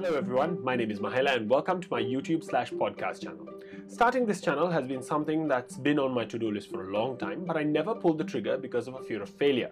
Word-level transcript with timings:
Hello 0.00 0.16
everyone, 0.16 0.62
my 0.62 0.76
name 0.76 0.92
is 0.92 1.00
Mahela 1.00 1.34
and 1.34 1.50
welcome 1.50 1.80
to 1.80 1.88
my 1.90 2.00
YouTube 2.00 2.44
slash 2.44 2.70
podcast 2.70 3.24
channel. 3.24 3.48
Starting 3.88 4.26
this 4.26 4.40
channel 4.40 4.70
has 4.70 4.86
been 4.86 5.02
something 5.02 5.48
that's 5.48 5.76
been 5.76 5.98
on 5.98 6.14
my 6.14 6.24
to-do 6.24 6.52
list 6.52 6.70
for 6.70 6.88
a 6.88 6.92
long 6.92 7.18
time, 7.18 7.44
but 7.44 7.56
I 7.56 7.64
never 7.64 7.96
pulled 7.96 8.18
the 8.18 8.22
trigger 8.22 8.56
because 8.56 8.86
of 8.86 8.94
a 8.94 9.02
fear 9.02 9.20
of 9.20 9.28
failure. 9.28 9.70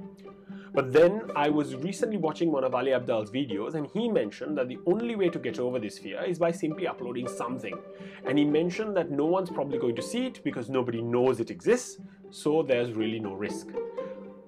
But 0.75 0.93
then 0.93 1.31
I 1.37 1.49
was 1.49 1.77
recently 1.77 2.17
watching 2.17 2.51
one 2.51 2.65
of 2.65 2.75
Ali 2.75 2.91
Abdaal's 2.91 3.31
videos 3.31 3.75
and 3.75 3.87
he 3.95 4.09
mentioned 4.09 4.59
that 4.59 4.67
the 4.67 4.81
only 4.85 5.15
way 5.15 5.29
to 5.29 5.39
get 5.39 5.61
over 5.61 5.79
this 5.79 5.97
fear 5.97 6.25
is 6.25 6.41
by 6.41 6.51
simply 6.51 6.89
uploading 6.89 7.29
something. 7.29 7.79
And 8.27 8.37
he 8.37 8.45
mentioned 8.45 8.97
that 8.97 9.13
no 9.13 9.27
one's 9.27 9.51
probably 9.51 9.79
going 9.79 9.95
to 9.95 10.03
see 10.03 10.27
it 10.27 10.43
because 10.43 10.69
nobody 10.69 11.03
knows 11.03 11.39
it 11.39 11.53
exists, 11.53 11.99
so 12.33 12.65
there's 12.65 12.95
really 12.95 13.21
no 13.21 13.35
risk. 13.35 13.69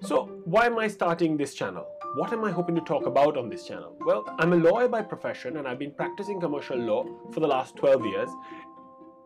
So 0.01 0.25
why 0.45 0.67
am 0.67 0.77
I 0.77 0.89
starting 0.89 1.37
this 1.37 1.55
channel? 1.55 1.87
What 2.15 2.33
am 2.33 2.43
I 2.43 2.51
hoping 2.51 2.75
to 2.75 2.81
talk 2.81 3.05
about 3.05 3.37
on 3.37 3.51
this 3.51 3.67
channel? 3.67 3.95
Well, 4.01 4.25
I'm 4.39 4.55
a 4.55 4.57
lawyer 4.57 4.89
by 4.89 5.03
profession 5.03 5.59
and 5.59 5.69
I've 5.69 5.79
been 5.79 5.93
practicing 5.93 6.41
commercial 6.41 6.79
law 6.79 7.05
for 7.33 7.41
the 7.41 7.47
last 7.47 7.77
12 7.77 8.07
years. 8.07 8.31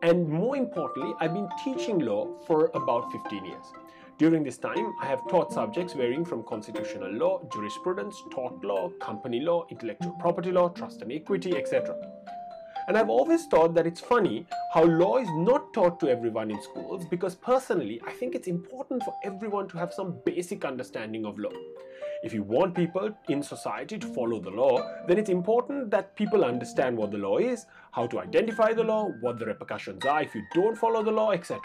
And 0.01 0.27
more 0.27 0.57
importantly, 0.57 1.13
I've 1.21 1.33
been 1.33 1.47
teaching 1.63 1.99
law 1.99 2.27
for 2.45 2.71
about 2.73 3.09
15 3.13 3.45
years. 3.45 3.71
During 4.17 4.43
this 4.43 4.57
time, 4.57 4.93
I 5.01 5.05
have 5.05 5.25
taught 5.29 5.53
subjects 5.53 5.93
varying 5.93 6.25
from 6.25 6.43
constitutional 6.43 7.11
law, 7.13 7.41
jurisprudence, 7.53 8.21
tort 8.31 8.61
law, 8.65 8.89
company 8.99 9.39
law, 9.39 9.65
intellectual 9.69 10.11
property 10.19 10.51
law, 10.51 10.67
trust 10.67 11.01
and 11.01 11.11
equity, 11.11 11.55
etc. 11.55 11.95
And 12.87 12.97
I've 12.97 13.09
always 13.09 13.45
thought 13.45 13.73
that 13.75 13.87
it's 13.87 14.01
funny 14.01 14.45
how 14.73 14.83
law 14.83 15.17
is 15.17 15.29
not 15.31 15.73
taught 15.73 15.99
to 16.01 16.09
everyone 16.09 16.51
in 16.51 16.61
schools 16.61 17.05
because 17.05 17.35
personally, 17.35 18.01
I 18.05 18.11
think 18.11 18.35
it's 18.35 18.47
important 18.47 19.03
for 19.03 19.15
everyone 19.23 19.69
to 19.69 19.77
have 19.77 19.93
some 19.93 20.19
basic 20.25 20.65
understanding 20.65 21.25
of 21.25 21.39
law. 21.39 21.53
If 22.23 22.33
you 22.33 22.43
want 22.43 22.75
people 22.75 23.15
in 23.29 23.41
society 23.41 23.97
to 23.97 24.07
follow 24.07 24.39
the 24.39 24.49
law, 24.49 24.85
then 25.07 25.17
it's 25.17 25.29
important 25.29 25.91
that 25.91 26.15
people 26.15 26.43
understand 26.43 26.97
what 26.97 27.11
the 27.11 27.17
law 27.17 27.37
is, 27.37 27.65
how 27.91 28.07
to 28.07 28.19
identify 28.19 28.73
the 28.73 28.83
law, 28.83 29.09
what 29.21 29.39
the 29.39 29.45
repercussions 29.45 30.05
are 30.05 30.21
if 30.21 30.35
you 30.35 30.43
don't 30.53 30.77
follow 30.77 31.03
the 31.03 31.11
law, 31.11 31.31
etc. 31.31 31.59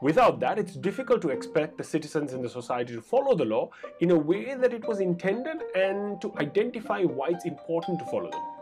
Without 0.00 0.40
that, 0.40 0.58
it's 0.58 0.74
difficult 0.74 1.20
to 1.22 1.28
expect 1.28 1.76
the 1.76 1.84
citizens 1.84 2.32
in 2.32 2.40
the 2.40 2.48
society 2.48 2.94
to 2.94 3.02
follow 3.02 3.34
the 3.34 3.44
law 3.44 3.68
in 4.00 4.10
a 4.10 4.18
way 4.18 4.54
that 4.54 4.72
it 4.72 4.88
was 4.88 5.00
intended 5.00 5.58
and 5.74 6.18
to 6.22 6.34
identify 6.38 7.02
why 7.02 7.28
it's 7.28 7.44
important 7.44 7.98
to 7.98 8.06
follow 8.06 8.30
the 8.30 8.36
law. 8.38 8.59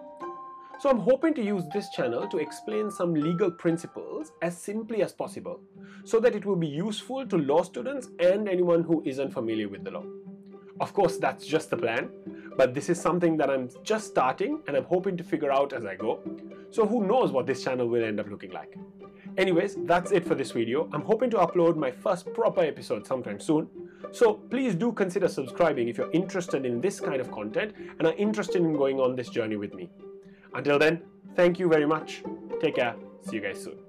So 0.80 0.88
I'm 0.88 1.00
hoping 1.00 1.34
to 1.34 1.42
use 1.42 1.64
this 1.74 1.90
channel 1.90 2.28
to 2.28 2.38
explain 2.38 2.88
some 2.88 3.12
legal 3.12 3.50
principles 3.50 4.30
as 4.42 4.56
simply 4.56 5.02
as 5.02 5.12
possible 5.12 5.60
so 6.04 6.20
that 6.20 6.36
it 6.36 6.46
will 6.46 6.54
be 6.54 6.68
useful 6.68 7.26
to 7.26 7.36
law 7.36 7.64
students 7.64 8.10
and 8.20 8.48
anyone 8.48 8.84
who 8.84 9.02
isn't 9.04 9.32
familiar 9.32 9.68
with 9.68 9.82
the 9.82 9.90
law. 9.90 10.04
Of 10.80 10.94
course, 10.94 11.16
that's 11.16 11.44
just 11.44 11.70
the 11.70 11.76
plan, 11.76 12.10
but 12.56 12.74
this 12.74 12.88
is 12.88 13.00
something 13.00 13.36
that 13.38 13.50
I'm 13.50 13.68
just 13.82 14.06
starting 14.06 14.62
and 14.68 14.76
I'm 14.76 14.84
hoping 14.84 15.16
to 15.16 15.24
figure 15.24 15.50
out 15.50 15.72
as 15.72 15.84
I 15.84 15.96
go. 15.96 16.20
So 16.70 16.86
who 16.86 17.04
knows 17.04 17.32
what 17.32 17.48
this 17.48 17.64
channel 17.64 17.88
will 17.88 18.04
end 18.04 18.20
up 18.20 18.30
looking 18.30 18.52
like. 18.52 18.76
Anyways, 19.36 19.78
that's 19.80 20.12
it 20.12 20.24
for 20.24 20.36
this 20.36 20.52
video. 20.52 20.88
I'm 20.92 21.02
hoping 21.02 21.28
to 21.30 21.38
upload 21.38 21.76
my 21.76 21.90
first 21.90 22.32
proper 22.32 22.60
episode 22.60 23.04
sometime 23.04 23.40
soon. 23.40 23.68
So 24.12 24.34
please 24.34 24.76
do 24.76 24.92
consider 24.92 25.26
subscribing 25.26 25.88
if 25.88 25.98
you're 25.98 26.12
interested 26.12 26.64
in 26.64 26.80
this 26.80 27.00
kind 27.00 27.20
of 27.20 27.32
content 27.32 27.74
and 27.98 28.06
are 28.06 28.14
interested 28.14 28.62
in 28.62 28.74
going 28.74 29.00
on 29.00 29.16
this 29.16 29.28
journey 29.28 29.56
with 29.56 29.74
me. 29.74 29.90
Until 30.54 30.78
then, 30.78 31.02
thank 31.34 31.58
you 31.58 31.68
very 31.68 31.86
much. 31.86 32.22
Take 32.60 32.76
care. 32.76 32.94
See 33.28 33.36
you 33.36 33.42
guys 33.42 33.62
soon. 33.62 33.87